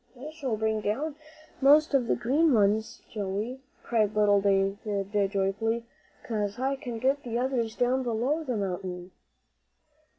[0.19, 1.15] "I shall bring down
[1.61, 5.85] most of the green ones, Joey," cried little David, joyfully,
[6.23, 9.11] "'cause I can get the others down below the mountain."